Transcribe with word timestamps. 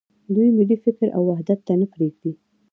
دوی 0.33 0.49
ملي 0.57 0.77
فکر 0.85 1.07
او 1.15 1.21
وحدت 1.29 1.59
ته 1.67 1.73
نه 1.81 1.87
پرېږدي. 1.93 2.31